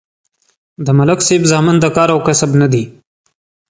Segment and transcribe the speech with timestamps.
[0.85, 2.83] د ملک صاحب زامن د کار او کسب نه دي